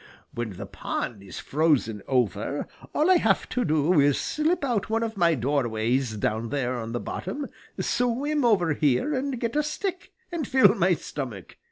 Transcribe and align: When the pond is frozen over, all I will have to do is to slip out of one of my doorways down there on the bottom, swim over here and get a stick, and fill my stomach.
When 0.33 0.53
the 0.53 0.65
pond 0.65 1.21
is 1.21 1.37
frozen 1.37 2.01
over, 2.07 2.67
all 2.91 3.07
I 3.11 3.13
will 3.13 3.19
have 3.19 3.47
to 3.49 3.63
do 3.63 3.99
is 4.01 4.15
to 4.15 4.19
slip 4.43 4.65
out 4.65 4.85
of 4.85 4.89
one 4.89 5.03
of 5.03 5.15
my 5.15 5.35
doorways 5.35 6.17
down 6.17 6.49
there 6.49 6.75
on 6.79 6.91
the 6.91 6.99
bottom, 6.99 7.47
swim 7.79 8.43
over 8.43 8.73
here 8.73 9.13
and 9.13 9.39
get 9.39 9.55
a 9.55 9.61
stick, 9.61 10.11
and 10.31 10.47
fill 10.47 10.73
my 10.73 10.95
stomach. 10.95 11.57